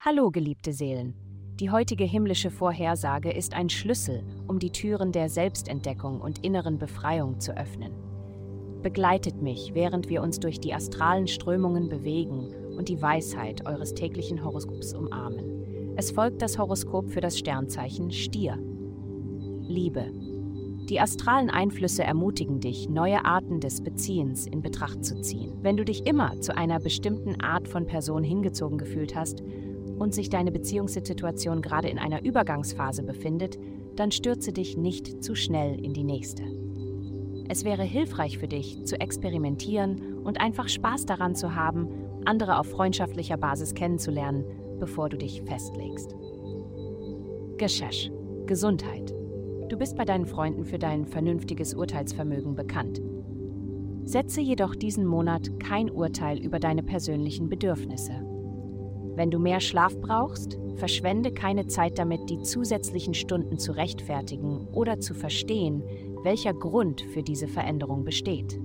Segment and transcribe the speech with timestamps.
[0.00, 1.14] Hallo, geliebte Seelen.
[1.60, 7.38] Die heutige himmlische Vorhersage ist ein Schlüssel, um die Türen der Selbstentdeckung und inneren Befreiung
[7.38, 7.92] zu öffnen.
[8.82, 14.44] Begleitet mich, während wir uns durch die astralen Strömungen bewegen und die Weisheit eures täglichen
[14.44, 15.94] Horoskops umarmen.
[15.96, 18.58] Es folgt das Horoskop für das Sternzeichen Stier.
[19.60, 20.10] Liebe.
[20.92, 25.54] Die astralen Einflüsse ermutigen dich, neue Arten des Beziehens in Betracht zu ziehen.
[25.62, 29.42] Wenn du dich immer zu einer bestimmten Art von Person hingezogen gefühlt hast
[29.98, 33.58] und sich deine Beziehungssituation gerade in einer Übergangsphase befindet,
[33.96, 36.42] dann stürze dich nicht zu schnell in die nächste.
[37.48, 41.88] Es wäre hilfreich für dich, zu experimentieren und einfach Spaß daran zu haben,
[42.26, 44.44] andere auf freundschaftlicher Basis kennenzulernen,
[44.78, 46.14] bevor du dich festlegst.
[47.56, 48.10] Geschesch,
[48.44, 49.21] Gesundheit.
[49.72, 53.00] Du bist bei deinen Freunden für dein vernünftiges Urteilsvermögen bekannt.
[54.04, 58.12] Setze jedoch diesen Monat kein Urteil über deine persönlichen Bedürfnisse.
[59.16, 65.00] Wenn du mehr Schlaf brauchst, verschwende keine Zeit damit, die zusätzlichen Stunden zu rechtfertigen oder
[65.00, 65.82] zu verstehen,
[66.22, 68.60] welcher Grund für diese Veränderung besteht.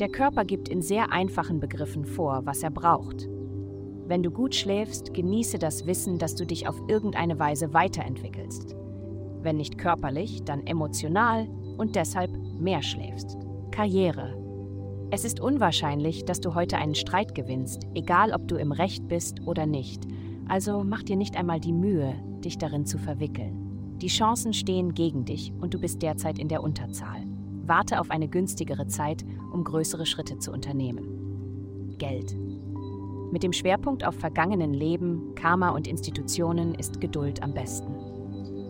[0.00, 3.28] Der Körper gibt in sehr einfachen Begriffen vor, was er braucht.
[4.06, 8.76] Wenn du gut schläfst, genieße das Wissen, dass du dich auf irgendeine Weise weiterentwickelst.
[9.44, 13.36] Wenn nicht körperlich, dann emotional und deshalb mehr schläfst.
[13.70, 14.38] Karriere.
[15.10, 19.42] Es ist unwahrscheinlich, dass du heute einen Streit gewinnst, egal ob du im Recht bist
[19.46, 20.02] oder nicht.
[20.48, 23.96] Also mach dir nicht einmal die Mühe, dich darin zu verwickeln.
[24.00, 27.22] Die Chancen stehen gegen dich und du bist derzeit in der Unterzahl.
[27.66, 31.96] Warte auf eine günstigere Zeit, um größere Schritte zu unternehmen.
[31.98, 32.34] Geld.
[33.30, 38.13] Mit dem Schwerpunkt auf vergangenen Leben, Karma und Institutionen ist Geduld am besten.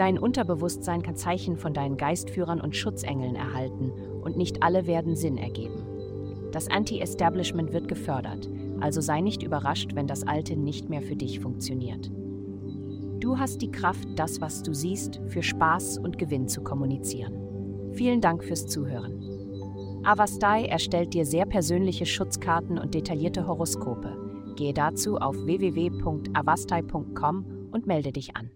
[0.00, 5.36] Dein Unterbewusstsein kann Zeichen von deinen Geistführern und Schutzengeln erhalten und nicht alle werden Sinn
[5.36, 5.82] ergeben.
[6.52, 8.48] Das Anti-Establishment wird gefördert,
[8.80, 12.10] also sei nicht überrascht, wenn das Alte nicht mehr für dich funktioniert.
[13.20, 17.92] Du hast die Kraft, das, was du siehst, für Spaß und Gewinn zu kommunizieren.
[17.92, 19.22] Vielen Dank fürs Zuhören.
[20.02, 24.16] Avastai erstellt dir sehr persönliche Schutzkarten und detaillierte Horoskope.
[24.56, 28.50] Gehe dazu auf www.avastai.com und melde dich an.